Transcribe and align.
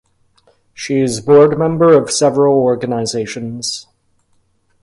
She 0.73 0.99
is 0.99 1.21
board 1.21 1.59
member 1.59 1.93
of 1.95 2.09
several 2.09 2.55
organizations. 2.55 3.85